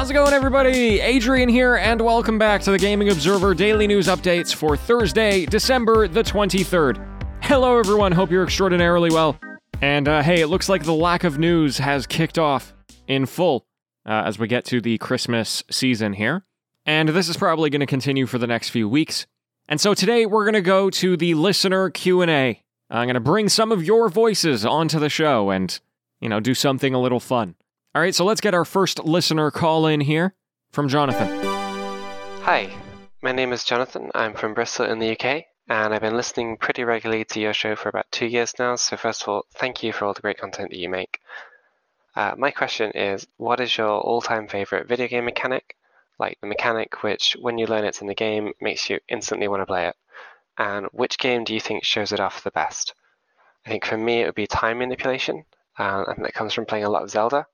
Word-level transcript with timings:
How's 0.00 0.08
it 0.08 0.14
going, 0.14 0.32
everybody? 0.32 0.98
Adrian 0.98 1.50
here, 1.50 1.76
and 1.76 2.00
welcome 2.00 2.38
back 2.38 2.62
to 2.62 2.70
the 2.70 2.78
Gaming 2.78 3.10
Observer 3.10 3.52
Daily 3.52 3.86
News 3.86 4.06
Updates 4.06 4.54
for 4.54 4.74
Thursday, 4.74 5.44
December 5.44 6.08
the 6.08 6.22
23rd. 6.22 7.06
Hello, 7.42 7.78
everyone. 7.78 8.10
Hope 8.10 8.30
you're 8.30 8.42
extraordinarily 8.42 9.10
well. 9.10 9.38
And 9.82 10.08
uh, 10.08 10.22
hey, 10.22 10.40
it 10.40 10.46
looks 10.46 10.70
like 10.70 10.84
the 10.84 10.94
lack 10.94 11.22
of 11.22 11.38
news 11.38 11.76
has 11.76 12.06
kicked 12.06 12.38
off 12.38 12.72
in 13.08 13.26
full 13.26 13.66
uh, 14.06 14.22
as 14.24 14.38
we 14.38 14.48
get 14.48 14.64
to 14.64 14.80
the 14.80 14.96
Christmas 14.96 15.62
season 15.70 16.14
here. 16.14 16.46
And 16.86 17.10
this 17.10 17.28
is 17.28 17.36
probably 17.36 17.68
going 17.68 17.80
to 17.80 17.86
continue 17.86 18.24
for 18.24 18.38
the 18.38 18.46
next 18.46 18.70
few 18.70 18.88
weeks. 18.88 19.26
And 19.68 19.78
so 19.78 19.92
today 19.92 20.24
we're 20.24 20.44
going 20.46 20.54
to 20.54 20.62
go 20.62 20.88
to 20.88 21.14
the 21.14 21.34
listener 21.34 21.90
Q&A. 21.90 22.62
I'm 22.88 23.06
going 23.06 23.12
to 23.12 23.20
bring 23.20 23.50
some 23.50 23.70
of 23.70 23.84
your 23.84 24.08
voices 24.08 24.64
onto 24.64 24.98
the 24.98 25.10
show 25.10 25.50
and, 25.50 25.78
you 26.22 26.30
know, 26.30 26.40
do 26.40 26.54
something 26.54 26.94
a 26.94 27.00
little 27.02 27.20
fun. 27.20 27.54
All 27.92 28.00
right, 28.00 28.14
so 28.14 28.24
let's 28.24 28.40
get 28.40 28.54
our 28.54 28.64
first 28.64 29.02
listener 29.02 29.50
call 29.50 29.88
in 29.88 30.00
here 30.00 30.32
from 30.70 30.88
Jonathan. 30.88 31.26
Hi, 32.44 32.72
my 33.20 33.32
name 33.32 33.52
is 33.52 33.64
Jonathan. 33.64 34.12
I'm 34.14 34.34
from 34.34 34.54
Bristol 34.54 34.86
in 34.86 35.00
the 35.00 35.10
UK, 35.10 35.46
and 35.68 35.92
I've 35.92 36.00
been 36.00 36.16
listening 36.16 36.56
pretty 36.56 36.84
regularly 36.84 37.24
to 37.24 37.40
your 37.40 37.52
show 37.52 37.74
for 37.74 37.88
about 37.88 38.06
two 38.12 38.26
years 38.26 38.54
now. 38.60 38.76
So, 38.76 38.96
first 38.96 39.22
of 39.22 39.28
all, 39.28 39.44
thank 39.54 39.82
you 39.82 39.92
for 39.92 40.04
all 40.04 40.14
the 40.14 40.20
great 40.20 40.38
content 40.38 40.70
that 40.70 40.78
you 40.78 40.88
make. 40.88 41.18
Uh, 42.14 42.34
my 42.38 42.52
question 42.52 42.92
is 42.92 43.26
what 43.38 43.58
is 43.58 43.76
your 43.76 43.88
all 43.88 44.20
time 44.20 44.46
favorite 44.46 44.86
video 44.86 45.08
game 45.08 45.24
mechanic? 45.24 45.74
Like 46.16 46.38
the 46.40 46.46
mechanic 46.46 47.02
which, 47.02 47.36
when 47.40 47.58
you 47.58 47.66
learn 47.66 47.84
it's 47.84 48.02
in 48.02 48.06
the 48.06 48.14
game, 48.14 48.52
makes 48.60 48.88
you 48.88 49.00
instantly 49.08 49.48
want 49.48 49.62
to 49.62 49.66
play 49.66 49.88
it? 49.88 49.96
And 50.58 50.86
which 50.92 51.18
game 51.18 51.42
do 51.42 51.54
you 51.54 51.60
think 51.60 51.82
shows 51.82 52.12
it 52.12 52.20
off 52.20 52.44
the 52.44 52.52
best? 52.52 52.94
I 53.66 53.68
think 53.68 53.84
for 53.84 53.98
me, 53.98 54.20
it 54.20 54.26
would 54.26 54.36
be 54.36 54.46
time 54.46 54.78
manipulation, 54.78 55.44
uh, 55.76 56.04
and 56.06 56.24
that 56.24 56.34
comes 56.34 56.54
from 56.54 56.66
playing 56.66 56.84
a 56.84 56.88
lot 56.88 57.02
of 57.02 57.10
Zelda. 57.10 57.48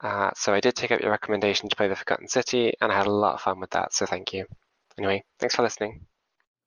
Uh, 0.00 0.30
so 0.36 0.52
I 0.52 0.60
did 0.60 0.76
take 0.76 0.90
up 0.92 1.00
your 1.00 1.10
recommendation 1.10 1.68
to 1.68 1.76
play 1.76 1.88
The 1.88 1.96
Forgotten 1.96 2.28
City, 2.28 2.74
and 2.80 2.92
I 2.92 2.96
had 2.96 3.06
a 3.06 3.12
lot 3.12 3.34
of 3.34 3.40
fun 3.40 3.60
with 3.60 3.70
that, 3.70 3.94
so 3.94 4.06
thank 4.06 4.32
you. 4.32 4.46
Anyway, 4.98 5.24
thanks 5.38 5.54
for 5.54 5.62
listening. 5.62 6.06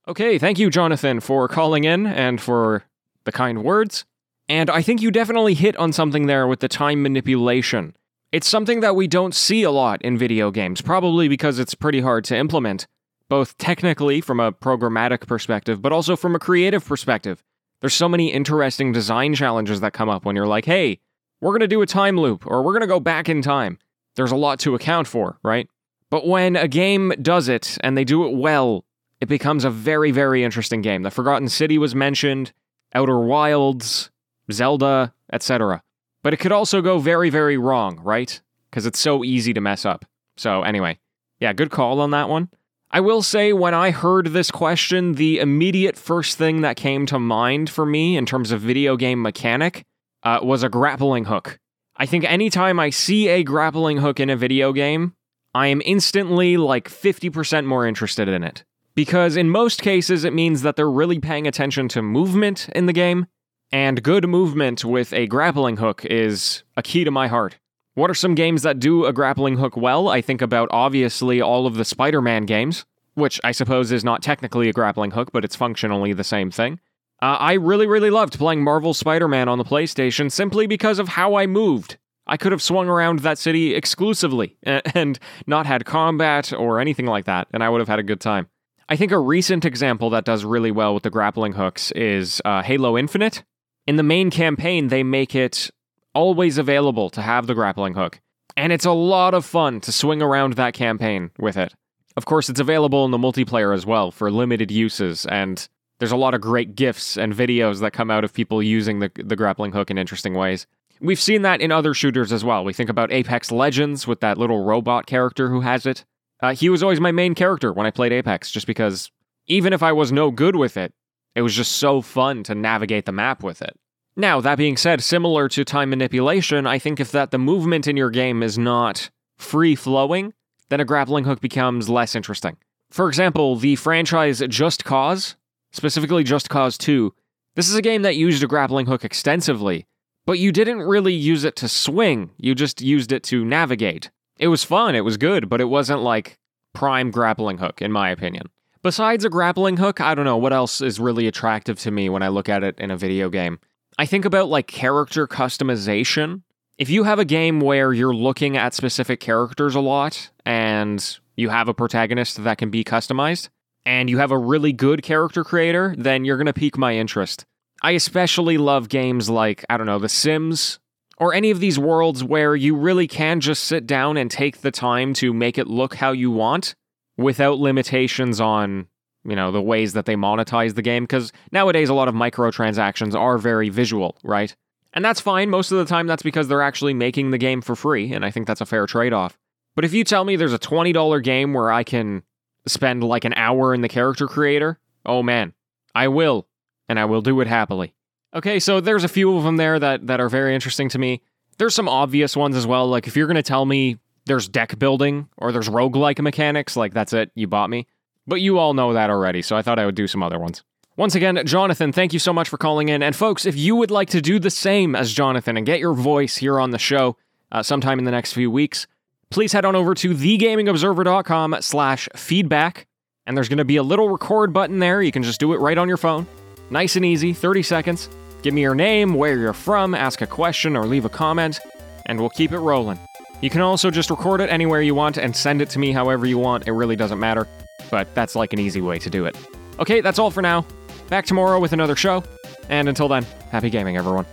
Okay, 0.08 0.38
thank 0.38 0.58
you, 0.58 0.70
Jonathan, 0.70 1.20
for 1.20 1.48
calling 1.48 1.84
in 1.84 2.08
and 2.08 2.42
for 2.42 2.84
the 3.26 3.32
kind 3.32 3.64
words. 3.64 4.06
And 4.48 4.70
I 4.70 4.82
think 4.82 5.02
you 5.02 5.12
definitely 5.12 5.54
hit 5.54 5.76
on 5.78 5.94
something 5.94 6.26
there 6.26 6.48
with 6.48 6.60
the 6.60 6.68
time 6.68 7.04
manipulation. 7.04 7.96
It's 8.32 8.48
something 8.48 8.80
that 8.80 8.96
we 8.96 9.08
don't 9.08 9.36
see 9.36 9.62
a 9.64 9.72
lot 9.72 10.02
in 10.02 10.18
video 10.18 10.50
games, 10.50 10.82
probably 10.82 11.28
because 11.28 11.60
it's 11.60 11.76
pretty 11.76 12.02
hard 12.02 12.24
to 12.26 12.38
implement, 12.38 12.88
both 13.28 13.58
technically 13.58 14.22
from 14.22 14.40
a 14.40 14.52
programmatic 14.52 15.28
perspective, 15.28 15.82
but 15.82 15.92
also 15.92 16.16
from 16.16 16.36
a 16.36 16.40
creative 16.40 16.86
perspective. 16.86 17.44
There's 17.82 17.94
so 17.94 18.10
many 18.10 18.34
interesting 18.34 18.92
design 18.92 19.36
challenges 19.36 19.82
that 19.82 19.94
come 19.94 20.10
up 20.10 20.26
when 20.26 20.36
you're 20.36 20.48
like, 20.48 20.66
hey, 20.66 21.00
we're 21.42 21.52
going 21.52 21.62
to 21.62 21.68
do 21.68 21.82
a 21.82 21.86
time 21.86 22.20
loop 22.20 22.46
or 22.46 22.64
we're 22.64 22.74
going 22.74 22.82
to 22.82 22.88
go 22.88 23.00
back 23.00 23.30
in 23.30 23.42
time. 23.42 23.80
There's 24.16 24.32
a 24.32 24.36
lot 24.38 24.60
to 24.60 24.76
account 24.76 25.08
for, 25.08 25.40
right? 25.44 25.68
But 26.10 26.28
when 26.28 26.56
a 26.56 26.68
game 26.68 27.14
does 27.22 27.48
it 27.48 27.78
and 27.82 27.98
they 27.98 28.04
do 28.04 28.26
it 28.28 28.36
well, 28.36 28.84
it 29.22 29.28
becomes 29.28 29.64
a 29.64 29.70
very, 29.70 30.12
very 30.12 30.44
interesting 30.44 30.82
game. 30.82 31.04
The 31.04 31.12
Forgotten 31.12 31.50
City 31.50 31.78
was 31.78 31.94
mentioned, 31.94 32.52
Outer 32.94 33.20
Wilds, 33.20 34.10
Zelda, 34.52 35.14
etc. 35.32 35.84
But 36.24 36.34
it 36.34 36.38
could 36.38 36.52
also 36.52 36.82
go 36.82 37.00
very, 37.00 37.30
very 37.30 37.58
wrong, 37.58 38.00
right? 38.02 38.42
Because 38.70 38.86
it's 38.86 39.00
so 39.00 39.24
easy 39.24 39.54
to 39.54 39.62
mess 39.62 39.86
up. 39.86 40.06
So, 40.38 40.64
anyway, 40.64 41.00
yeah, 41.40 41.54
good 41.54 41.70
call 41.70 42.00
on 42.00 42.12
that 42.12 42.30
one. 42.30 42.50
I 42.92 43.02
will 43.02 43.22
say, 43.22 43.54
when 43.54 43.76
I 43.76 43.92
heard 43.92 44.28
this 44.28 44.50
question, 44.50 45.14
the 45.14 45.40
immediate 45.40 45.96
first 45.96 46.38
thing 46.38 46.62
that 46.62 46.76
came 46.76 47.06
to 47.08 47.20
mind 47.20 47.70
for 47.70 47.86
me 47.86 48.18
in 48.18 48.26
terms 48.26 48.52
of 48.52 48.62
video 48.62 48.98
game 48.98 49.22
mechanic 49.22 49.86
uh, 50.24 50.40
was 50.42 50.64
a 50.64 50.70
grappling 50.70 51.26
hook. 51.26 51.60
I 51.96 52.06
think 52.06 52.24
anytime 52.24 52.80
I 52.80 52.90
see 52.90 53.28
a 53.28 53.44
grappling 53.44 53.98
hook 53.98 54.20
in 54.20 54.30
a 54.30 54.36
video 54.36 54.72
game, 54.72 55.14
I 55.54 55.68
am 55.68 55.82
instantly 55.84 56.58
like 56.58 56.90
50% 56.90 57.66
more 57.66 57.86
interested 57.86 58.28
in 58.28 58.44
it. 58.44 58.64
Because 58.96 59.36
in 59.36 59.50
most 59.50 59.82
cases, 59.82 60.24
it 60.24 60.34
means 60.34 60.62
that 60.62 60.76
they're 60.76 60.90
really 60.90 61.20
paying 61.20 61.48
attention 61.48 61.88
to 61.90 62.02
movement 62.02 62.70
in 62.76 62.86
the 62.86 62.94
game, 62.94 63.28
and 63.72 64.04
good 64.04 64.28
movement 64.28 64.84
with 64.84 65.14
a 65.14 65.28
grappling 65.28 65.78
hook 65.78 66.04
is 66.06 66.64
a 66.76 66.82
key 66.82 67.04
to 67.04 67.12
my 67.12 67.28
heart. 67.28 67.58
What 67.94 68.10
are 68.10 68.16
some 68.16 68.36
games 68.36 68.64
that 68.64 68.80
do 68.80 69.06
a 69.06 69.14
grappling 69.14 69.58
hook 69.58 69.76
well? 69.76 70.10
I 70.10 70.22
think 70.22 70.42
about 70.42 70.70
obviously 70.72 71.42
all 71.42 71.68
of 71.68 71.76
the 71.76 71.86
Spider 71.86 72.22
Man 72.22 72.46
games, 72.46 72.86
which 73.16 73.40
I 73.44 73.52
suppose 73.52 73.92
is 73.92 74.04
not 74.04 74.22
technically 74.24 74.70
a 74.70 74.74
grappling 74.74 75.12
hook, 75.12 75.32
but 75.34 75.44
it's 75.44 75.56
functionally 75.56 76.14
the 76.14 76.24
same 76.24 76.52
thing. 76.52 76.80
Uh, 77.22 77.36
I 77.40 77.54
really, 77.54 77.86
really 77.86 78.10
loved 78.10 78.38
playing 78.38 78.64
Marvel 78.64 78.94
Spider 78.94 79.28
Man 79.28 79.50
on 79.50 79.58
the 79.58 79.66
PlayStation 79.66 80.32
simply 80.32 80.68
because 80.68 81.00
of 81.00 81.10
how 81.10 81.36
I 81.36 81.48
moved. 81.48 81.98
I 82.26 82.38
could 82.38 82.52
have 82.52 82.62
swung 82.62 82.88
around 82.88 83.20
that 83.20 83.38
city 83.38 83.76
exclusively 83.76 84.58
and 84.64 85.20
not 85.46 85.66
had 85.66 85.86
combat 85.86 86.54
or 86.54 86.80
anything 86.80 87.08
like 87.08 87.26
that, 87.26 87.48
and 87.52 87.64
I 87.64 87.70
would 87.70 87.80
have 87.80 87.90
had 87.90 88.00
a 88.00 88.04
good 88.04 88.22
time. 88.22 88.48
I 88.88 88.96
think 88.96 89.12
a 89.12 89.20
recent 89.20 89.66
example 89.66 90.10
that 90.12 90.26
does 90.26 90.46
really 90.46 90.72
well 90.72 90.94
with 90.94 91.04
the 91.04 91.10
grappling 91.10 91.54
hooks 91.54 91.92
is 91.92 92.42
uh, 92.46 92.64
Halo 92.64 92.98
Infinite. 92.98 93.44
In 93.86 93.98
the 93.98 94.04
main 94.04 94.32
campaign, 94.32 94.88
they 94.88 95.04
make 95.04 95.36
it 95.36 95.70
always 96.14 96.58
available 96.58 97.10
to 97.12 97.22
have 97.22 97.48
the 97.48 97.54
grappling 97.54 97.96
hook, 97.96 98.22
and 98.56 98.72
it's 98.72 98.86
a 98.86 98.92
lot 98.92 99.34
of 99.34 99.46
fun 99.46 99.82
to 99.82 99.92
swing 99.92 100.22
around 100.22 100.54
that 100.54 100.74
campaign 100.74 101.32
with 101.38 101.58
it. 101.58 101.74
Of 102.16 102.26
course, 102.26 102.50
it's 102.50 102.60
available 102.60 103.06
in 103.06 103.12
the 103.12 103.18
multiplayer 103.18 103.74
as 103.74 103.86
well 103.86 104.12
for 104.12 104.32
limited 104.32 104.72
uses, 104.72 105.26
and 105.26 105.68
there's 106.00 106.12
a 106.12 106.18
lot 106.18 106.34
of 106.34 106.42
great 106.42 106.76
gifs 106.76 107.18
and 107.18 107.34
videos 107.34 107.82
that 107.82 107.92
come 107.92 108.10
out 108.10 108.24
of 108.24 108.34
people 108.34 108.64
using 108.64 109.00
the, 109.00 109.12
the 109.16 109.36
grappling 109.36 109.72
hook 109.72 109.92
in 109.92 109.98
interesting 109.98 110.34
ways. 110.34 110.66
We've 111.02 111.20
seen 111.20 111.44
that 111.44 111.62
in 111.62 111.72
other 111.72 111.94
shooters 111.94 112.34
as 112.34 112.44
well. 112.44 112.66
We 112.66 112.74
think 112.74 112.90
about 112.90 113.12
Apex 113.12 113.52
Legends 113.52 114.08
with 114.08 114.20
that 114.22 114.38
little 114.38 114.64
robot 114.64 115.06
character 115.06 115.50
who 115.50 115.62
has 115.62 115.86
it. 115.86 116.04
Uh, 116.42 116.54
he 116.54 116.70
was 116.70 116.82
always 116.84 117.00
my 117.00 117.12
main 117.12 117.36
character 117.36 117.72
when 117.72 117.86
I 117.86 117.92
played 117.92 118.12
Apex, 118.12 118.52
just 118.52 118.68
because 118.68 119.12
even 119.48 119.74
if 119.74 119.84
I 119.84 119.92
was 119.92 120.12
no 120.12 120.32
good 120.32 120.56
with 120.56 120.78
it, 120.78 120.94
it 121.36 121.42
was 121.42 121.56
just 121.56 121.74
so 121.74 122.02
fun 122.02 122.44
to 122.44 122.56
navigate 122.56 123.06
the 123.06 123.12
map 123.12 123.44
with 123.44 123.62
it. 123.62 123.78
Now, 124.16 124.42
that 124.42 124.58
being 124.58 124.76
said, 124.76 125.02
similar 125.02 125.48
to 125.50 125.64
time 125.64 125.90
manipulation, 125.90 126.68
I 126.68 126.80
think 126.80 127.00
if 127.00 127.12
that 127.12 127.32
the 127.32 127.38
movement 127.38 127.88
in 127.88 127.96
your 127.96 128.10
game 128.10 128.44
is 128.44 128.58
not 128.58 129.10
free 129.38 129.76
flowing, 129.76 130.34
then 130.70 130.80
a 130.80 130.86
grappling 130.86 131.24
hook 131.24 131.40
becomes 131.40 131.90
less 131.90 132.16
interesting. 132.16 132.58
For 132.90 133.08
example, 133.08 133.56
the 133.56 133.76
franchise 133.76 134.42
Just 134.50 134.84
Cause 134.84 135.36
specifically 135.72 136.24
Just 136.24 136.50
Cause 136.50 136.78
2. 136.78 137.14
This 137.56 137.70
is 137.70 137.76
a 137.76 137.82
game 137.82 138.04
that 138.04 138.16
used 138.16 138.44
a 138.44 138.48
grappling 138.48 138.86
hook 138.86 139.04
extensively, 139.04 139.86
but 140.26 140.40
you 140.40 140.52
didn't 140.52 140.80
really 140.80 141.14
use 141.14 141.44
it 141.44 141.56
to 141.58 141.68
swing, 141.68 142.32
you 142.38 142.56
just 142.56 142.82
used 142.82 143.12
it 143.12 143.24
to 143.24 143.44
navigate. 143.44 144.12
It 144.38 144.48
was 144.48 144.64
fun, 144.64 144.96
it 144.96 145.04
was 145.04 145.18
good, 145.18 145.50
but 145.50 145.60
it 145.62 145.66
wasn't 145.66 146.02
like 146.02 146.40
prime 146.74 147.12
grappling 147.12 147.58
hook, 147.58 147.82
in 147.82 147.92
my 147.92 148.10
opinion. 148.10 148.48
Besides 148.82 149.26
a 149.26 149.30
grappling 149.30 149.78
hook, 149.78 150.00
I 150.00 150.16
don't 150.16 150.24
know 150.24 150.38
what 150.38 150.54
else 150.54 150.80
is 150.80 151.00
really 151.00 151.28
attractive 151.28 151.78
to 151.80 151.92
me 151.92 152.08
when 152.08 152.24
I 152.24 152.30
look 152.30 152.48
at 152.48 152.64
it 152.64 152.80
in 152.80 152.92
a 152.92 152.98
video 152.98 153.30
game. 153.30 153.60
I 153.98 154.06
think 154.06 154.24
about 154.24 154.48
like 154.48 154.68
character 154.68 155.28
customization. 155.28 156.44
If 156.78 156.90
you 156.90 157.04
have 157.04 157.20
a 157.20 157.26
game 157.26 157.60
where 157.60 157.92
you're 157.92 158.16
looking 158.16 158.56
at 158.56 158.74
specific 158.74 159.20
characters 159.20 159.76
a 159.76 159.82
lot 159.82 160.30
and 160.46 161.20
you 161.36 161.50
have 161.50 161.68
a 161.68 161.74
protagonist 161.74 162.42
that 162.42 162.58
can 162.58 162.70
be 162.70 162.86
customized, 162.86 163.50
and 163.90 164.08
you 164.08 164.20
have 164.20 164.30
a 164.30 164.38
really 164.38 164.72
good 164.72 165.02
character 165.02 165.44
creator, 165.44 165.96
then 165.98 166.24
you're 166.24 166.38
going 166.38 166.46
to 166.46 166.54
pique 166.54 166.78
my 166.78 166.96
interest. 166.96 167.44
I 167.82 167.92
especially 167.94 168.60
love 168.60 168.88
games 168.88 169.32
like, 169.32 169.66
I 169.68 169.78
don't 169.78 169.88
know, 169.88 169.98
The 169.98 170.08
Sims, 170.08 170.78
or 171.18 171.34
any 171.34 171.50
of 171.50 171.60
these 171.60 171.80
worlds 171.80 172.24
where 172.24 172.56
you 172.56 172.76
really 172.76 173.08
can 173.08 173.40
just 173.40 173.64
sit 173.64 173.88
down 173.88 174.16
and 174.16 174.30
take 174.30 174.62
the 174.62 174.70
time 174.70 175.16
to 175.16 175.34
make 175.34 175.58
it 175.58 175.66
look 175.66 175.96
how 175.96 176.12
you 176.12 176.30
want 176.30 176.76
without 177.18 177.58
limitations 177.58 178.40
on, 178.40 178.86
you 179.24 179.36
know, 179.36 179.52
the 179.52 179.60
ways 179.60 179.94
that 179.94 180.06
they 180.06 180.16
monetize 180.16 180.76
the 180.76 180.84
game. 180.84 181.06
Because 181.06 181.32
nowadays, 181.52 181.90
a 181.90 181.96
lot 181.96 182.08
of 182.08 182.14
microtransactions 182.14 183.16
are 183.16 183.40
very 183.40 183.70
visual, 183.70 184.16
right? 184.24 184.56
And 184.94 185.04
that's 185.04 185.20
fine. 185.20 185.50
Most 185.50 185.72
of 185.72 185.80
the 185.80 185.86
time, 185.86 186.06
that's 186.06 186.22
because 186.22 186.48
they're 186.48 186.62
actually 186.62 186.94
making 186.94 187.32
the 187.32 187.40
game 187.40 187.62
for 187.62 187.76
free, 187.76 188.14
and 188.14 188.24
I 188.24 188.30
think 188.30 188.46
that's 188.46 188.62
a 188.62 188.68
fair 188.68 188.86
trade 188.86 189.14
off. 189.14 189.36
But 189.76 189.84
if 189.84 189.94
you 189.94 190.04
tell 190.04 190.26
me 190.26 190.36
there's 190.36 190.54
a 190.54 190.60
$20 190.60 191.24
game 191.24 191.56
where 191.56 191.72
I 191.72 191.84
can 191.84 192.22
spend 192.70 193.04
like 193.04 193.26
an 193.26 193.34
hour 193.34 193.74
in 193.74 193.82
the 193.82 193.90
character 193.90 194.28
creator, 194.28 194.80
oh 195.06 195.24
man, 195.24 195.54
I 195.94 196.08
will, 196.08 196.48
and 196.88 197.00
I 197.00 197.06
will 197.06 197.22
do 197.22 197.42
it 197.42 197.48
happily. 197.48 197.94
Okay, 198.34 198.60
so 198.60 198.80
there's 198.80 199.04
a 199.04 199.10
few 199.10 199.36
of 199.36 199.44
them 199.44 199.58
there 199.58 199.80
that, 199.80 200.08
that 200.08 200.20
are 200.20 200.30
very 200.30 200.54
interesting 200.54 200.90
to 200.90 201.00
me. 201.00 201.22
There's 201.58 201.76
some 201.76 201.90
obvious 201.90 202.38
ones 202.38 202.56
as 202.56 202.68
well. 202.68 202.88
Like 202.88 203.08
if 203.08 203.18
you're 203.18 203.28
going 203.28 203.36
to 203.36 203.44
tell 203.44 203.66
me 203.66 203.98
there's 204.26 204.48
deck 204.48 204.78
building 204.78 205.28
or 205.38 205.52
there's 205.52 205.68
roguelike 205.68 206.22
mechanics, 206.22 206.78
like 206.78 206.94
that's 206.94 207.14
it, 207.14 207.32
you 207.36 207.48
bought 207.48 207.70
me. 207.70 207.88
But 208.28 208.42
you 208.42 208.60
all 208.60 208.74
know 208.74 208.94
that 208.94 209.10
already, 209.10 209.42
so 209.42 209.56
I 209.56 209.64
thought 209.64 209.80
I 209.80 209.86
would 209.86 209.96
do 209.96 210.08
some 210.08 210.22
other 210.22 210.38
ones. 210.38 210.64
Once 210.96 211.16
again, 211.16 211.42
Jonathan, 211.46 211.92
thank 211.92 212.14
you 212.14 212.20
so 212.20 212.34
much 212.34 212.50
for 212.50 212.58
calling 212.58 212.90
in. 212.90 213.02
And 213.02 213.16
folks, 213.16 213.46
if 213.46 213.56
you 213.56 213.76
would 213.78 213.90
like 213.90 214.10
to 214.10 214.22
do 214.22 214.38
the 214.38 214.50
same 214.50 214.96
as 214.96 215.14
Jonathan 215.14 215.58
and 215.58 215.66
get 215.66 215.80
your 215.80 215.94
voice 215.94 216.38
here 216.38 216.60
on 216.60 216.72
the 216.72 216.78
show 216.78 217.18
uh, 217.52 217.64
sometime 217.64 218.00
in 218.00 218.06
the 218.06 218.12
next 218.12 218.34
few 218.34 218.52
weeks, 218.52 218.86
please 219.32 219.54
head 219.54 219.66
on 219.66 219.76
over 219.76 219.94
to 219.96 220.12
thegamingobserver.com 220.12 221.58
slash 221.62 222.10
feedback. 222.16 222.88
And 223.26 223.38
there's 223.38 223.50
going 223.50 223.60
to 223.60 223.66
be 223.66 223.76
a 223.76 223.84
little 223.84 224.10
record 224.10 224.54
button 224.54 224.80
there. 224.80 225.02
You 225.02 225.12
can 225.12 225.24
just 225.24 225.40
do 225.40 225.54
it 225.54 225.58
right 225.58 225.78
on 225.78 225.88
your 225.88 225.98
phone. 225.98 226.26
Nice 226.72 226.96
and 226.96 227.06
easy, 227.06 227.34
30 227.34 227.64
seconds. 227.64 228.10
Give 228.42 228.54
me 228.54 228.62
your 228.62 228.76
name, 228.76 229.14
where 229.14 229.38
you're 229.38 229.54
from, 229.54 229.94
ask 229.94 230.22
a 230.22 230.28
question, 230.28 230.76
or 230.76 230.86
leave 230.86 231.06
a 231.06 231.10
comment, 231.10 231.60
and 232.06 232.20
we'll 232.20 232.30
keep 232.30 232.52
it 232.52 232.60
rolling. 232.60 233.00
You 233.42 233.50
can 233.50 233.62
also 233.62 233.92
just 233.92 234.10
record 234.10 234.42
it 234.42 234.50
anywhere 234.50 234.82
you 234.82 234.96
want 234.96 235.18
and 235.18 235.36
send 235.36 235.62
it 235.62 235.70
to 235.72 235.80
me 235.80 235.92
however 235.92 236.26
you 236.26 236.38
want. 236.38 236.68
It 236.68 236.72
really 236.72 236.96
doesn't 236.96 237.20
matter, 237.20 237.48
but 237.92 238.14
that's 238.16 238.36
like 238.36 238.54
an 238.54 238.60
easy 238.60 238.82
way 238.82 239.00
to 239.00 239.10
do 239.10 239.26
it. 239.26 239.38
Okay, 239.80 240.02
that's 240.02 240.20
all 240.20 240.32
for 240.32 240.42
now. 240.42 240.66
Back 241.10 241.26
tomorrow 241.26 241.60
with 241.60 241.74
another 241.74 241.96
show. 241.96 242.24
And 242.70 242.88
until 242.88 243.08
then, 243.08 243.24
happy 243.52 243.70
gaming, 243.70 243.98
everyone. 243.98 244.26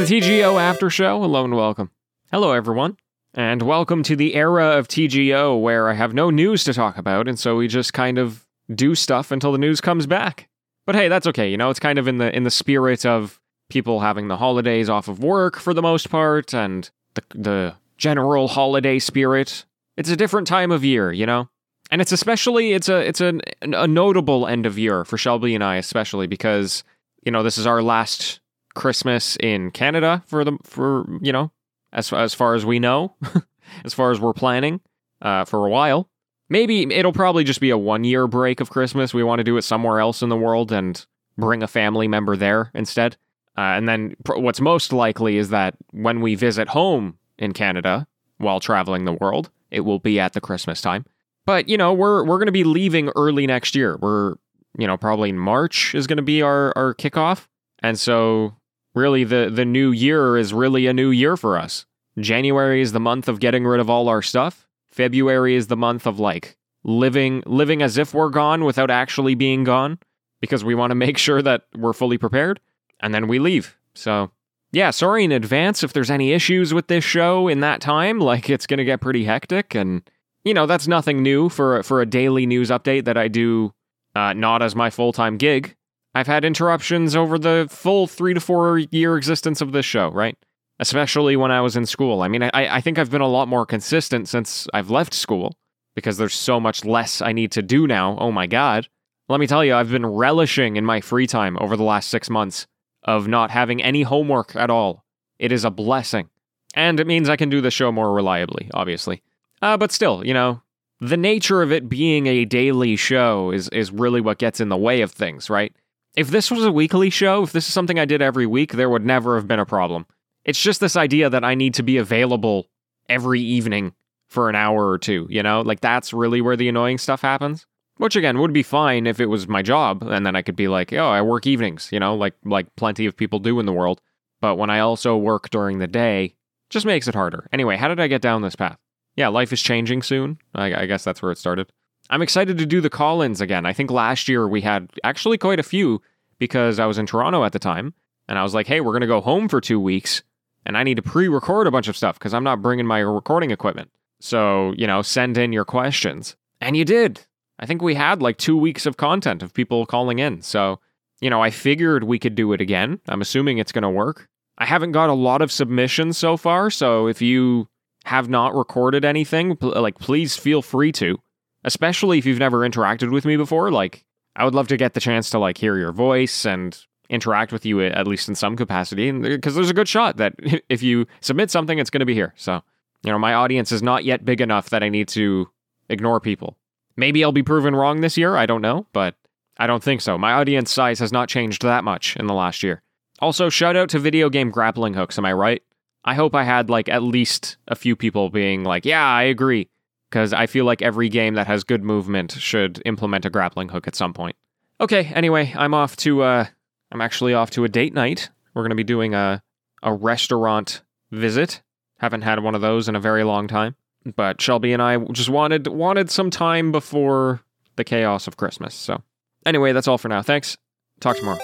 The 0.00 0.20
TGO 0.20 0.58
After 0.58 0.88
Show. 0.88 1.20
Hello 1.20 1.44
and 1.44 1.54
welcome. 1.54 1.90
Hello, 2.32 2.52
everyone. 2.52 2.96
And 3.34 3.60
welcome 3.60 4.02
to 4.04 4.16
the 4.16 4.34
era 4.34 4.78
of 4.78 4.88
TGO 4.88 5.60
where 5.60 5.90
I 5.90 5.92
have 5.92 6.14
no 6.14 6.30
news 6.30 6.64
to 6.64 6.72
talk 6.72 6.96
about, 6.96 7.28
and 7.28 7.38
so 7.38 7.56
we 7.56 7.68
just 7.68 7.92
kind 7.92 8.16
of 8.16 8.46
do 8.74 8.94
stuff 8.94 9.30
until 9.30 9.52
the 9.52 9.58
news 9.58 9.82
comes 9.82 10.06
back. 10.06 10.48
But 10.86 10.94
hey, 10.94 11.08
that's 11.08 11.26
okay. 11.26 11.50
You 11.50 11.58
know, 11.58 11.68
it's 11.68 11.78
kind 11.78 11.98
of 11.98 12.08
in 12.08 12.16
the 12.16 12.34
in 12.34 12.44
the 12.44 12.50
spirit 12.50 13.04
of 13.04 13.38
people 13.68 14.00
having 14.00 14.28
the 14.28 14.38
holidays 14.38 14.88
off 14.88 15.06
of 15.06 15.22
work 15.22 15.58
for 15.58 15.74
the 15.74 15.82
most 15.82 16.08
part 16.08 16.54
and 16.54 16.88
the 17.12 17.22
the 17.34 17.74
general 17.98 18.48
holiday 18.48 18.98
spirit. 18.98 19.66
It's 19.98 20.08
a 20.08 20.16
different 20.16 20.46
time 20.46 20.70
of 20.70 20.82
year, 20.82 21.12
you 21.12 21.26
know? 21.26 21.50
And 21.90 22.00
it's 22.00 22.12
especially 22.12 22.72
it's 22.72 22.88
a 22.88 23.06
it's 23.06 23.20
a, 23.20 23.38
a 23.60 23.86
notable 23.86 24.46
end 24.46 24.64
of 24.64 24.78
year 24.78 25.04
for 25.04 25.18
Shelby 25.18 25.54
and 25.54 25.62
I 25.62 25.76
especially 25.76 26.26
because 26.26 26.84
you 27.22 27.32
know, 27.32 27.42
this 27.42 27.58
is 27.58 27.66
our 27.66 27.82
last 27.82 28.40
Christmas 28.80 29.36
in 29.36 29.70
Canada 29.72 30.22
for 30.26 30.42
the 30.42 30.56
for, 30.62 31.04
you 31.20 31.32
know, 31.32 31.52
as 31.92 32.10
as 32.14 32.32
far 32.32 32.54
as 32.54 32.64
we 32.64 32.78
know, 32.78 33.14
as 33.84 33.92
far 33.92 34.10
as 34.10 34.18
we're 34.18 34.32
planning 34.32 34.80
uh, 35.20 35.44
for 35.44 35.66
a 35.66 35.70
while. 35.70 36.08
Maybe 36.48 36.82
it'll 36.92 37.12
probably 37.12 37.44
just 37.44 37.60
be 37.60 37.68
a 37.68 37.76
one 37.76 38.04
year 38.04 38.26
break 38.26 38.58
of 38.58 38.70
Christmas. 38.70 39.12
We 39.12 39.22
want 39.22 39.40
to 39.40 39.44
do 39.44 39.58
it 39.58 39.62
somewhere 39.62 40.00
else 40.00 40.22
in 40.22 40.30
the 40.30 40.36
world 40.36 40.72
and 40.72 41.04
bring 41.36 41.62
a 41.62 41.68
family 41.68 42.08
member 42.08 42.36
there 42.36 42.70
instead. 42.74 43.18
Uh, 43.56 43.76
and 43.76 43.86
then 43.86 44.16
pr- 44.24 44.38
what's 44.38 44.62
most 44.62 44.94
likely 44.94 45.36
is 45.36 45.50
that 45.50 45.76
when 45.90 46.22
we 46.22 46.34
visit 46.34 46.68
home 46.68 47.18
in 47.38 47.52
Canada 47.52 48.06
while 48.38 48.60
traveling 48.60 49.04
the 49.04 49.12
world, 49.12 49.50
it 49.70 49.80
will 49.80 49.98
be 49.98 50.18
at 50.18 50.32
the 50.32 50.40
Christmas 50.40 50.80
time. 50.80 51.04
But 51.44 51.68
you 51.68 51.76
know, 51.76 51.92
we're 51.92 52.24
we're 52.24 52.38
going 52.38 52.46
to 52.46 52.52
be 52.52 52.64
leaving 52.64 53.10
early 53.14 53.46
next 53.46 53.74
year. 53.74 53.98
We're 54.00 54.36
you 54.78 54.86
know 54.86 54.96
probably 54.96 55.32
March 55.32 55.94
is 55.94 56.06
going 56.06 56.16
to 56.16 56.22
be 56.22 56.40
our 56.40 56.72
our 56.76 56.94
kickoff, 56.94 57.46
and 57.82 57.98
so 57.98 58.54
really 58.94 59.24
the 59.24 59.50
the 59.52 59.64
new 59.64 59.90
year 59.90 60.36
is 60.36 60.52
really 60.52 60.86
a 60.86 60.92
new 60.92 61.10
year 61.10 61.36
for 61.36 61.58
us. 61.58 61.86
January 62.18 62.80
is 62.80 62.92
the 62.92 63.00
month 63.00 63.28
of 63.28 63.40
getting 63.40 63.64
rid 63.64 63.80
of 63.80 63.88
all 63.88 64.08
our 64.08 64.22
stuff. 64.22 64.66
February 64.90 65.54
is 65.54 65.68
the 65.68 65.76
month 65.76 66.06
of 66.06 66.18
like 66.18 66.56
living 66.82 67.42
living 67.46 67.82
as 67.82 67.98
if 67.98 68.14
we're 68.14 68.30
gone 68.30 68.64
without 68.64 68.90
actually 68.90 69.34
being 69.34 69.64
gone 69.64 69.98
because 70.40 70.64
we 70.64 70.74
want 70.74 70.90
to 70.90 70.94
make 70.94 71.18
sure 71.18 71.42
that 71.42 71.62
we're 71.76 71.92
fully 71.92 72.18
prepared 72.18 72.60
and 73.00 73.14
then 73.14 73.28
we 73.28 73.38
leave. 73.38 73.76
So, 73.94 74.30
yeah, 74.72 74.90
sorry 74.90 75.24
in 75.24 75.32
advance 75.32 75.82
if 75.82 75.92
there's 75.92 76.10
any 76.10 76.32
issues 76.32 76.72
with 76.72 76.88
this 76.88 77.04
show 77.04 77.48
in 77.48 77.60
that 77.60 77.80
time, 77.80 78.18
like 78.18 78.48
it's 78.48 78.66
going 78.66 78.78
to 78.78 78.84
get 78.84 79.00
pretty 79.00 79.24
hectic 79.24 79.74
and 79.74 80.02
you 80.42 80.54
know, 80.54 80.66
that's 80.66 80.88
nothing 80.88 81.22
new 81.22 81.48
for 81.48 81.82
for 81.82 82.00
a 82.00 82.06
daily 82.06 82.46
news 82.46 82.70
update 82.70 83.04
that 83.04 83.16
I 83.16 83.28
do 83.28 83.74
uh, 84.14 84.32
not 84.32 84.62
as 84.62 84.74
my 84.74 84.90
full-time 84.90 85.36
gig. 85.36 85.76
I've 86.14 86.26
had 86.26 86.44
interruptions 86.44 87.14
over 87.14 87.38
the 87.38 87.68
full 87.70 88.06
3 88.06 88.34
to 88.34 88.40
4 88.40 88.78
year 88.78 89.16
existence 89.16 89.60
of 89.60 89.72
this 89.72 89.86
show, 89.86 90.10
right? 90.10 90.36
especially 90.80 91.36
when 91.36 91.52
I 91.52 91.60
was 91.60 91.76
in 91.76 91.86
school. 91.86 92.22
I 92.22 92.28
mean, 92.28 92.42
I, 92.42 92.50
I 92.54 92.80
think 92.80 92.98
I've 92.98 93.10
been 93.10 93.20
a 93.20 93.28
lot 93.28 93.46
more 93.46 93.66
consistent 93.66 94.28
since 94.28 94.66
I've 94.72 94.90
left 94.90 95.12
school 95.12 95.54
because 95.94 96.16
there's 96.16 96.34
so 96.34 96.58
much 96.58 96.84
less 96.84 97.20
I 97.20 97.32
need 97.32 97.52
to 97.52 97.62
do 97.62 97.86
now. 97.86 98.16
Oh 98.18 98.32
my 98.32 98.46
God. 98.46 98.88
Let 99.28 99.38
me 99.38 99.46
tell 99.46 99.64
you, 99.64 99.74
I've 99.74 99.90
been 99.90 100.06
relishing 100.06 100.76
in 100.76 100.84
my 100.84 101.02
free 101.02 101.26
time 101.26 101.56
over 101.60 101.76
the 101.76 101.84
last 101.84 102.08
six 102.08 102.30
months 102.30 102.66
of 103.04 103.28
not 103.28 103.50
having 103.50 103.82
any 103.82 104.02
homework 104.02 104.56
at 104.56 104.70
all. 104.70 105.04
It 105.38 105.52
is 105.52 105.64
a 105.64 105.70
blessing. 105.70 106.30
And 106.74 106.98
it 106.98 107.06
means 107.06 107.28
I 107.28 107.36
can 107.36 107.50
do 107.50 107.60
the 107.60 107.70
show 107.70 107.92
more 107.92 108.12
reliably, 108.12 108.70
obviously. 108.72 109.22
Uh, 109.60 109.76
but 109.76 109.92
still, 109.92 110.26
you 110.26 110.32
know, 110.32 110.62
the 111.00 111.16
nature 111.16 111.60
of 111.60 111.72
it 111.72 111.88
being 111.88 112.26
a 112.26 112.46
daily 112.46 112.96
show 112.96 113.50
is, 113.50 113.68
is 113.68 113.92
really 113.92 114.20
what 114.20 114.38
gets 114.38 114.60
in 114.60 114.70
the 114.70 114.76
way 114.76 115.02
of 115.02 115.12
things, 115.12 115.50
right? 115.50 115.74
If 116.16 116.28
this 116.28 116.50
was 116.50 116.64
a 116.64 116.72
weekly 116.72 117.10
show, 117.10 117.42
if 117.44 117.52
this 117.52 117.66
is 117.66 117.72
something 117.72 117.98
I 117.98 118.04
did 118.04 118.22
every 118.22 118.46
week, 118.46 118.72
there 118.72 118.90
would 118.90 119.06
never 119.06 119.36
have 119.36 119.46
been 119.46 119.60
a 119.60 119.66
problem. 119.66 120.06
It's 120.44 120.60
just 120.60 120.80
this 120.80 120.96
idea 120.96 121.30
that 121.30 121.44
I 121.44 121.54
need 121.54 121.74
to 121.74 121.82
be 121.82 121.98
available 121.98 122.68
every 123.08 123.40
evening 123.40 123.94
for 124.28 124.48
an 124.48 124.56
hour 124.56 124.88
or 124.88 124.98
two, 124.98 125.26
you 125.30 125.42
know? 125.42 125.60
Like 125.60 125.80
that's 125.80 126.12
really 126.12 126.40
where 126.40 126.56
the 126.56 126.68
annoying 126.68 126.98
stuff 126.98 127.22
happens. 127.22 127.66
Which 127.96 128.16
again 128.16 128.38
would 128.38 128.54
be 128.54 128.62
fine 128.62 129.06
if 129.06 129.20
it 129.20 129.26
was 129.26 129.46
my 129.46 129.60
job 129.60 130.02
and 130.02 130.24
then 130.24 130.34
I 130.34 130.40
could 130.40 130.56
be 130.56 130.68
like, 130.68 130.90
"Oh, 130.94 131.10
I 131.10 131.20
work 131.20 131.46
evenings," 131.46 131.90
you 131.92 132.00
know, 132.00 132.14
like 132.14 132.32
like 132.46 132.74
plenty 132.74 133.04
of 133.04 133.14
people 133.14 133.40
do 133.40 133.60
in 133.60 133.66
the 133.66 133.74
world. 133.74 134.00
But 134.40 134.56
when 134.56 134.70
I 134.70 134.78
also 134.78 135.18
work 135.18 135.50
during 135.50 135.80
the 135.80 135.86
day, 135.86 136.34
just 136.70 136.86
makes 136.86 137.08
it 137.08 137.14
harder. 137.14 137.46
Anyway, 137.52 137.76
how 137.76 137.88
did 137.88 138.00
I 138.00 138.06
get 138.06 138.22
down 138.22 138.40
this 138.40 138.56
path? 138.56 138.78
Yeah, 139.16 139.28
life 139.28 139.52
is 139.52 139.60
changing 139.60 140.00
soon. 140.00 140.38
I, 140.54 140.72
I 140.74 140.86
guess 140.86 141.04
that's 141.04 141.20
where 141.20 141.30
it 141.30 141.36
started. 141.36 141.70
I'm 142.10 142.22
excited 142.22 142.58
to 142.58 142.66
do 142.66 142.80
the 142.80 142.90
call 142.90 143.22
ins 143.22 143.40
again. 143.40 143.64
I 143.64 143.72
think 143.72 143.90
last 143.90 144.28
year 144.28 144.48
we 144.48 144.60
had 144.60 144.90
actually 145.04 145.38
quite 145.38 145.60
a 145.60 145.64
few 145.64 146.02
because 146.38 146.80
I 146.80 146.86
was 146.86 146.98
in 146.98 147.06
Toronto 147.06 147.44
at 147.44 147.52
the 147.52 147.60
time 147.60 147.94
and 148.28 148.36
I 148.36 148.42
was 148.42 148.52
like, 148.52 148.66
hey, 148.66 148.80
we're 148.80 148.92
going 148.92 149.00
to 149.02 149.06
go 149.06 149.20
home 149.20 149.48
for 149.48 149.60
two 149.60 149.78
weeks 149.78 150.22
and 150.66 150.76
I 150.76 150.82
need 150.82 150.96
to 150.96 151.02
pre 151.02 151.28
record 151.28 151.68
a 151.68 151.70
bunch 151.70 151.86
of 151.86 151.96
stuff 151.96 152.18
because 152.18 152.34
I'm 152.34 152.44
not 152.44 152.62
bringing 152.62 152.86
my 152.86 152.98
recording 152.98 153.52
equipment. 153.52 153.90
So, 154.20 154.74
you 154.76 154.88
know, 154.88 155.02
send 155.02 155.38
in 155.38 155.52
your 155.52 155.64
questions. 155.64 156.36
And 156.60 156.76
you 156.76 156.84
did. 156.84 157.20
I 157.60 157.66
think 157.66 157.80
we 157.80 157.94
had 157.94 158.20
like 158.20 158.38
two 158.38 158.56
weeks 158.56 158.86
of 158.86 158.96
content 158.96 159.42
of 159.42 159.54
people 159.54 159.86
calling 159.86 160.18
in. 160.18 160.42
So, 160.42 160.80
you 161.20 161.30
know, 161.30 161.42
I 161.42 161.50
figured 161.50 162.04
we 162.04 162.18
could 162.18 162.34
do 162.34 162.52
it 162.52 162.60
again. 162.60 163.00
I'm 163.08 163.20
assuming 163.20 163.58
it's 163.58 163.72
going 163.72 163.82
to 163.82 163.90
work. 163.90 164.28
I 164.58 164.66
haven't 164.66 164.92
got 164.92 165.10
a 165.10 165.14
lot 165.14 165.42
of 165.42 165.52
submissions 165.52 166.18
so 166.18 166.36
far. 166.36 166.70
So 166.70 167.06
if 167.06 167.22
you 167.22 167.68
have 168.04 168.28
not 168.28 168.54
recorded 168.54 169.04
anything, 169.04 169.56
pl- 169.56 169.80
like, 169.80 169.98
please 169.98 170.36
feel 170.36 170.60
free 170.60 170.92
to, 170.92 171.18
especially 171.64 172.18
if 172.18 172.26
you've 172.26 172.38
never 172.38 172.68
interacted 172.68 173.10
with 173.10 173.24
me 173.24 173.36
before. 173.36 173.70
Like, 173.70 174.04
I 174.36 174.44
would 174.44 174.54
love 174.54 174.68
to 174.68 174.76
get 174.76 174.94
the 174.94 175.00
chance 175.00 175.30
to 175.30 175.38
like 175.38 175.58
hear 175.58 175.76
your 175.76 175.92
voice 175.92 176.46
and 176.46 176.78
interact 177.10 177.52
with 177.52 177.66
you 177.66 177.82
at 177.82 178.06
least 178.06 178.28
in 178.28 178.34
some 178.36 178.56
capacity 178.56 179.08
And 179.08 179.24
uh, 179.26 179.30
because 179.30 179.56
there's 179.56 179.68
a 179.68 179.74
good 179.74 179.88
shot 179.88 180.16
that 180.18 180.34
if 180.68 180.82
you 180.82 181.06
submit 181.20 181.50
something 181.50 181.78
it's 181.78 181.90
going 181.90 182.00
to 182.00 182.06
be 182.06 182.14
here. 182.14 182.32
So 182.36 182.62
you 183.02 183.10
know 183.10 183.18
my 183.18 183.34
audience 183.34 183.72
is 183.72 183.82
not 183.82 184.04
yet 184.04 184.24
big 184.24 184.40
enough 184.40 184.70
that 184.70 184.82
i 184.82 184.88
need 184.88 185.08
to 185.08 185.50
ignore 185.88 186.20
people. 186.20 186.56
Maybe 186.96 187.24
i'll 187.24 187.32
be 187.32 187.42
proven 187.42 187.74
wrong 187.74 188.00
this 188.00 188.16
year 188.16 188.36
i 188.36 188.46
don't 188.46 188.62
know 188.62 188.86
but 188.92 189.16
i 189.58 189.66
don't 189.66 189.82
think 189.82 190.00
so. 190.00 190.16
My 190.16 190.32
audience 190.32 190.70
size 190.70 191.00
has 191.00 191.12
not 191.12 191.28
changed 191.28 191.62
that 191.62 191.82
much 191.82 192.16
in 192.16 192.26
the 192.26 192.34
last 192.34 192.62
year. 192.62 192.82
Also 193.18 193.48
shout 193.48 193.76
out 193.76 193.88
to 193.90 193.98
video 193.98 194.30
game 194.30 194.50
grappling 194.50 194.94
hooks 194.94 195.18
am 195.18 195.24
i 195.24 195.32
right? 195.32 195.62
I 196.04 196.14
hope 196.14 196.34
i 196.34 196.44
had 196.44 196.70
like 196.70 196.88
at 196.88 197.02
least 197.02 197.56
a 197.66 197.74
few 197.74 197.96
people 197.96 198.30
being 198.30 198.62
like 198.62 198.84
yeah 198.84 199.04
i 199.04 199.24
agree 199.24 199.68
because 200.10 200.32
i 200.32 200.46
feel 200.46 200.64
like 200.64 200.82
every 200.82 201.08
game 201.08 201.34
that 201.34 201.46
has 201.46 201.64
good 201.64 201.82
movement 201.82 202.32
should 202.32 202.82
implement 202.84 203.24
a 203.24 203.30
grappling 203.30 203.68
hook 203.68 203.86
at 203.86 203.94
some 203.94 204.12
point 204.12 204.36
okay 204.80 205.04
anyway 205.14 205.52
i'm 205.56 205.72
off 205.72 205.96
to 205.96 206.22
uh 206.22 206.44
I'm 206.92 207.00
actually 207.00 207.34
off 207.34 207.50
to 207.50 207.64
a 207.64 207.68
date 207.68 207.94
night. 207.94 208.30
We're 208.54 208.62
going 208.62 208.70
to 208.70 208.76
be 208.76 208.84
doing 208.84 209.14
a 209.14 209.42
a 209.82 209.94
restaurant 209.94 210.82
visit. 211.10 211.62
Haven't 211.98 212.22
had 212.22 212.42
one 212.42 212.54
of 212.54 212.60
those 212.60 212.88
in 212.88 212.96
a 212.96 213.00
very 213.00 213.24
long 213.24 213.48
time. 213.48 213.76
But 214.16 214.40
Shelby 214.40 214.72
and 214.72 214.82
I 214.82 214.98
just 215.12 215.28
wanted 215.28 215.66
wanted 215.68 216.10
some 216.10 216.30
time 216.30 216.72
before 216.72 217.40
the 217.76 217.84
chaos 217.84 218.26
of 218.26 218.36
Christmas. 218.36 218.74
So, 218.74 219.02
anyway, 219.46 219.72
that's 219.72 219.88
all 219.88 219.98
for 219.98 220.08
now. 220.08 220.22
Thanks. 220.22 220.56
Talk 221.00 221.16
tomorrow. 221.16 221.40